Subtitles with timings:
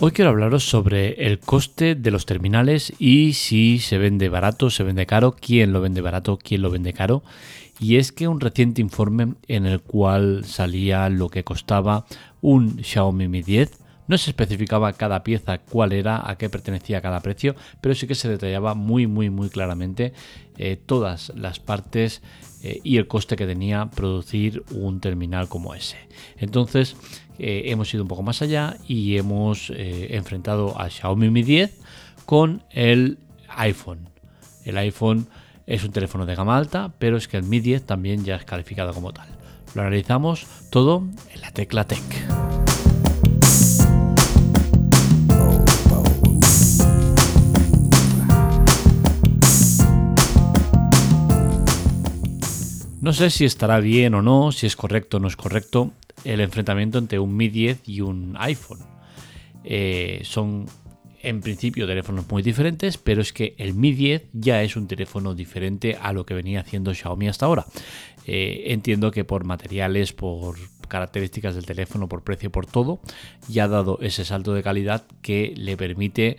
[0.00, 4.84] Hoy quiero hablaros sobre el coste de los terminales y si se vende barato, se
[4.84, 7.24] vende caro, quién lo vende barato, quién lo vende caro.
[7.80, 12.06] Y es que un reciente informe en el cual salía lo que costaba
[12.40, 13.72] un Xiaomi Mi 10
[14.08, 18.14] no se especificaba cada pieza cuál era, a qué pertenecía cada precio, pero sí que
[18.14, 20.12] se detallaba muy, muy, muy claramente
[20.56, 22.22] eh, todas las partes
[22.62, 25.98] eh, y el coste que tenía producir un terminal como ese.
[26.38, 26.96] Entonces,
[27.38, 31.78] eh, hemos ido un poco más allá y hemos enfrentado a Xiaomi Mi 10
[32.24, 33.18] con el
[33.50, 34.08] iPhone.
[34.64, 35.28] El iPhone
[35.66, 38.44] es un teléfono de gama alta, pero es que el Mi 10 también ya es
[38.44, 39.28] calificado como tal.
[39.74, 42.27] Lo analizamos todo en la tecla Tech.
[53.00, 55.92] No sé si estará bien o no, si es correcto o no es correcto
[56.24, 58.80] el enfrentamiento entre un Mi 10 y un iPhone.
[59.62, 60.66] Eh, son
[61.22, 65.36] en principio teléfonos muy diferentes, pero es que el Mi 10 ya es un teléfono
[65.36, 67.66] diferente a lo que venía haciendo Xiaomi hasta ahora.
[68.26, 70.56] Eh, entiendo que por materiales, por
[70.88, 73.00] características del teléfono, por precio, por todo,
[73.48, 76.38] ya ha dado ese salto de calidad que le permite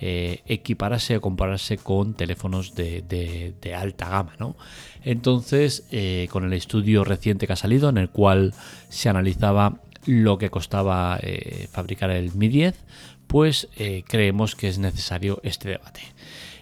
[0.00, 4.36] eh, equipararse o compararse con teléfonos de, alta gama.
[4.38, 4.56] ¿no?
[5.02, 8.54] Entonces, eh, con el estudio reciente que ha salido, en el cual
[8.88, 12.76] se analizaba lo que costaba eh, fabricar el Mi 10,
[13.26, 13.68] pues
[14.06, 16.00] creemos que es necesario este debate.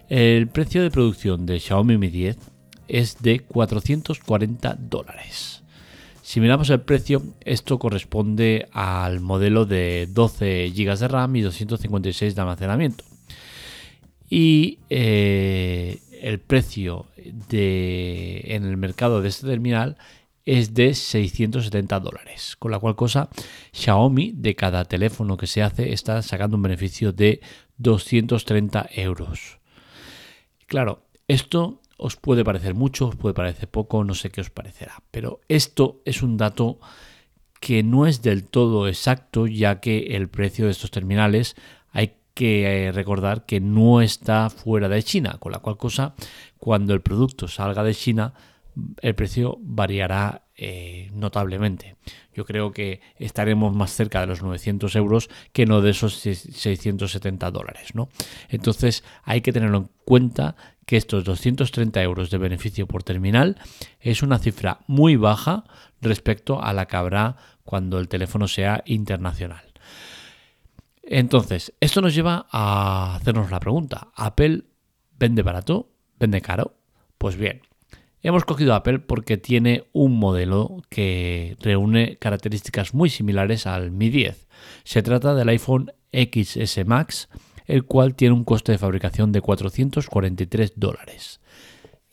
[0.08, 2.38] El precio de producción de Xiaomi Mi 10
[2.88, 5.62] es de 440 dólares.
[6.22, 12.34] Si miramos el precio, esto corresponde al modelo de 12 GB de RAM y 256
[12.34, 13.04] de almacenamiento
[14.28, 17.06] y eh, el precio
[17.48, 19.96] de, en el mercado de este terminal
[20.44, 22.56] es de 670 dólares.
[22.56, 23.28] Con la cual cosa,
[23.72, 27.40] Xiaomi de cada teléfono que se hace está sacando un beneficio de
[27.78, 29.58] 230 euros.
[30.66, 35.02] Claro, esto os puede parecer mucho, os puede parecer poco, no sé qué os parecerá,
[35.10, 36.78] pero esto es un dato
[37.60, 41.56] que no es del todo exacto, ya que el precio de estos terminales
[42.36, 46.14] que eh, recordar que no está fuera de China, con la cual cosa,
[46.58, 48.34] cuando el producto salga de China,
[49.00, 51.96] el precio variará eh, notablemente.
[52.34, 57.50] Yo creo que estaremos más cerca de los 900 euros que no de esos 670
[57.50, 57.94] dólares.
[57.94, 58.10] ¿no?
[58.50, 63.56] Entonces hay que tenerlo en cuenta que estos 230 euros de beneficio por terminal
[63.98, 65.64] es una cifra muy baja
[66.02, 69.65] respecto a la que habrá cuando el teléfono sea internacional.
[71.08, 74.64] Entonces, esto nos lleva a hacernos la pregunta, ¿Apple
[75.16, 75.88] vende barato?
[76.18, 76.74] ¿Vende caro?
[77.16, 77.62] Pues bien,
[78.22, 84.48] hemos cogido Apple porque tiene un modelo que reúne características muy similares al Mi 10.
[84.82, 87.28] Se trata del iPhone XS Max,
[87.66, 91.40] el cual tiene un coste de fabricación de 443 dólares.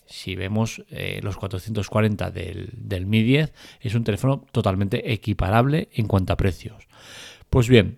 [0.06, 6.08] Si vemos eh, los 440 del, del Mi 10, es un teléfono totalmente equiparable en
[6.08, 6.88] cuanto a precios.
[7.50, 7.98] Pues bien,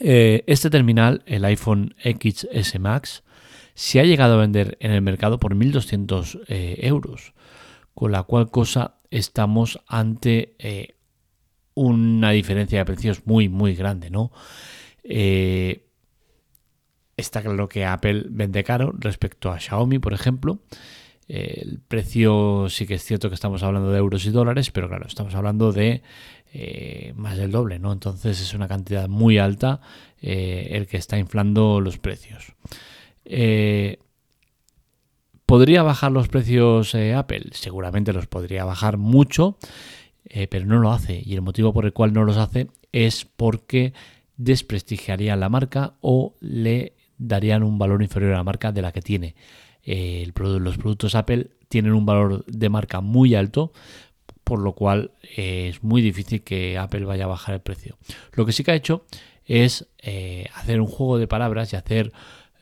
[0.00, 3.24] eh, este terminal, el iPhone XS Max,
[3.74, 7.32] se ha llegado a vender en el mercado por 1.200 eh, euros,
[7.94, 10.96] con la cual cosa estamos ante eh,
[11.74, 14.32] una diferencia de precios muy, muy grande, ¿no?
[17.16, 20.60] está claro que Apple vende caro respecto a Xiaomi, por ejemplo.
[21.28, 25.06] El precio sí que es cierto que estamos hablando de euros y dólares, pero claro,
[25.06, 26.02] estamos hablando de
[26.52, 27.92] eh, más del doble, ¿no?
[27.92, 29.80] Entonces es una cantidad muy alta
[30.20, 32.54] eh, el que está inflando los precios.
[33.24, 33.98] Eh,
[35.44, 37.50] ¿Podría bajar los precios Apple?
[37.52, 39.56] Seguramente los podría bajar mucho,
[40.50, 41.22] pero no lo hace.
[41.24, 43.94] Y el motivo por el cual no los hace es porque
[44.36, 49.00] desprestigiaría la marca o le darían un valor inferior a la marca de la que
[49.00, 49.36] tiene.
[49.86, 53.72] Los productos Apple tienen un valor de marca muy alto,
[54.48, 57.98] por lo cual eh, es muy difícil que Apple vaya a bajar el precio.
[58.32, 59.04] Lo que sí que ha hecho
[59.44, 62.12] es eh, hacer un juego de palabras y hacer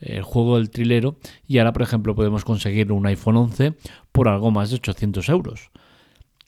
[0.01, 1.15] el juego del trilero
[1.47, 3.75] y ahora por ejemplo podemos conseguir un iPhone 11
[4.11, 5.71] por algo más de 800 euros.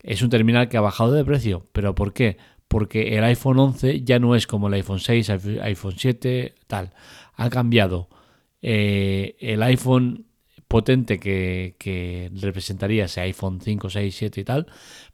[0.03, 2.35] Es un terminal que ha bajado de precio, pero ¿por qué?
[2.67, 5.29] Porque el iPhone 11 ya no es como el iPhone 6,
[5.61, 6.91] iPhone 7, tal.
[7.35, 8.09] Ha cambiado.
[8.61, 10.25] Eh, el iPhone
[10.69, 14.67] potente que, representaría ese iPhone 5, 6, 7 y tal,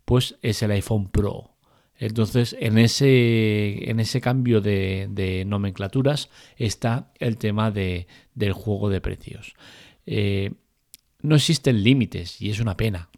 [0.04, 1.56] pues es el iPhone Pro.
[1.98, 8.06] Entonces, en ese, en ese cambio de, nomenclaturas está el tema de,
[8.36, 9.56] del juego de precios.
[10.06, 10.52] Eh,
[11.22, 13.10] no existen límites y es una pena.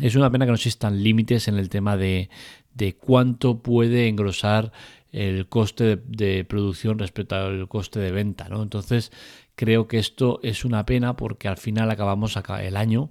[0.00, 2.30] Es una pena que no existan límites en el tema de,
[2.72, 4.72] de cuánto puede engrosar
[5.14, 8.48] el coste de, producción respecto al coste de venta.
[8.48, 8.62] ¿no?
[8.62, 9.12] Entonces
[9.54, 13.10] creo que esto es una pena porque al final acabamos el año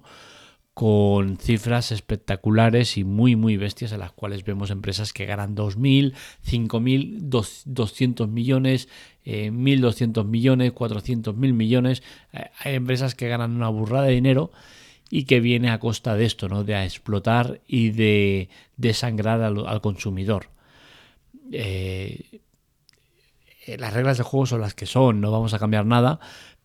[0.74, 6.14] con cifras espectaculares y muy muy bestias en las cuales vemos empresas que ganan 2.000,
[6.44, 8.88] 5.000, 200 millones,
[9.24, 12.02] 1.200 eh, millones, 400.000 millones.
[12.32, 14.50] Eh, hay empresas que ganan una burrada de dinero
[15.10, 16.64] y que viene a costa de esto, ¿no?
[16.64, 20.48] de explotar y de desangrar al, consumidor.
[21.52, 22.33] Eh,
[23.78, 26.20] las reglas de juego son las que son, no vamos a cambiar nada,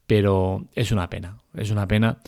[0.07, 2.19] pero es una pena, es una pena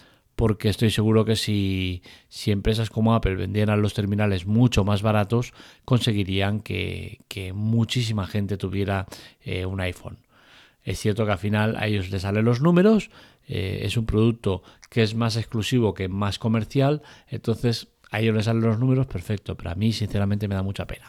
[0.42, 2.02] porque estoy seguro que si,
[2.48, 5.54] empresas como Apple vendieran los terminales mucho más baratos,
[5.86, 7.20] conseguirían que,
[7.54, 9.06] muchísima gente tuviera
[9.42, 10.18] eh, un iPhone.
[10.84, 13.12] Es cierto que al final a ellos les salen los números,
[13.48, 18.46] eh, es un producto que es más exclusivo que más comercial, entonces a ellos les
[18.46, 21.06] salen los números, perfecto, pero a mí sinceramente me da mucha pena.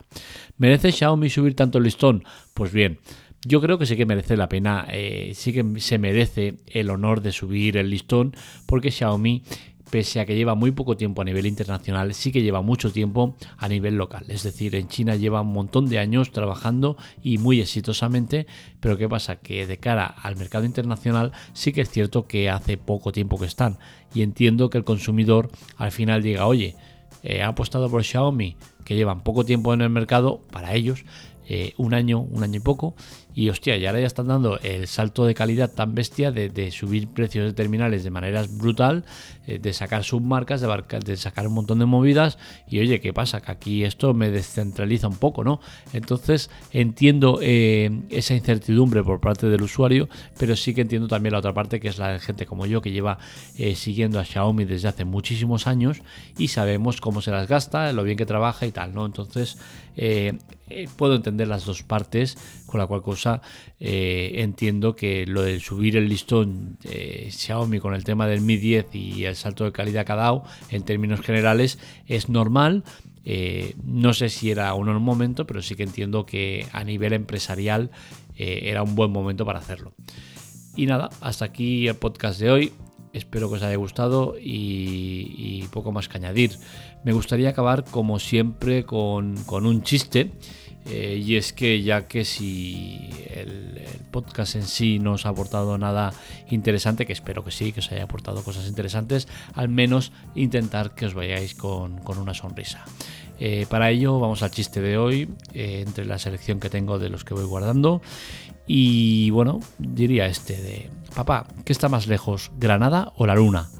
[0.58, 2.22] ¿Merece Xiaomi subir tanto el listón?
[2.52, 2.98] Pues bien,
[3.44, 7.22] yo creo que sí que merece la pena, eh, sí que se merece el honor
[7.22, 8.34] de subir el listón,
[8.66, 9.42] porque Xiaomi,
[9.90, 13.36] pese a que lleva muy poco tiempo a nivel internacional, sí que lleva mucho tiempo
[13.58, 14.24] a nivel local.
[14.28, 18.46] Es decir, en China lleva un montón de años trabajando y muy exitosamente,
[18.80, 19.36] pero ¿qué pasa?
[19.36, 23.46] Que de cara al mercado internacional sí que es cierto que hace poco tiempo que
[23.46, 23.78] están.
[24.14, 26.76] Y entiendo que el consumidor al final diga, oye,
[27.22, 31.04] eh, ha apostado por Xiaomi, que llevan poco tiempo en el mercado, para ellos,
[31.48, 32.94] eh, un año, un año y poco,
[33.34, 37.08] y hostia, y ahora ya están dando el salto de calidad tan bestia de, subir
[37.08, 39.04] precios de terminales de manera brutal,
[39.46, 42.38] eh, de sacar submarcas, de, de, sacar un montón de movidas.
[42.68, 43.40] Y oye, ¿qué pasa?
[43.40, 45.60] Que aquí esto me descentraliza un poco, ¿no?
[45.92, 50.08] Entonces entiendo eh, esa incertidumbre por parte del usuario,
[50.38, 52.82] pero sí que entiendo también la otra parte, que es la de gente como yo,
[52.82, 53.18] que lleva
[53.56, 56.02] eh, siguiendo a Xiaomi desde hace muchísimos años
[56.36, 59.06] y sabemos cómo se las gasta, lo bien que trabaja y tal, ¿no?
[59.06, 59.58] Entonces
[60.96, 62.38] puedo entender las dos partes,
[62.72, 63.42] con la cual cosa
[63.78, 68.56] eh, entiendo que lo de subir el listón de Xiaomi con el tema del Mi
[68.56, 72.82] 10 y el salto de calidad que ha dado en términos generales es normal.
[73.26, 77.90] Eh, no sé si era un momento, pero sí que entiendo que a nivel empresarial
[78.36, 79.92] eh, era un buen momento para hacerlo.
[80.74, 82.72] Y nada, hasta aquí el podcast de hoy.
[83.12, 86.52] Espero que os haya gustado y, poco más que añadir.
[87.04, 90.32] Me gustaría acabar como siempre con, con un chiste
[90.86, 93.80] eh, y es que ya que si el,
[94.10, 96.12] podcast en sí no os ha aportado nada
[96.50, 101.06] interesante, que espero que sí, que os haya aportado cosas interesantes, al menos intentar que
[101.06, 102.84] os vayáis con, una sonrisa.
[103.40, 107.08] Eh, para ello vamos al chiste de hoy, eh, entre la selección que tengo de
[107.08, 108.02] los que voy guardando.
[108.66, 113.70] Y bueno, diría este de, papá, ¿qué está más lejos, Granada o la Luna?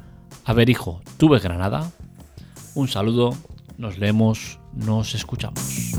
[0.45, 1.93] A ver, hijo, ¿tú ves Granada?
[2.75, 3.37] Un saludo,
[3.77, 5.93] nos leemos, nos escuchamos.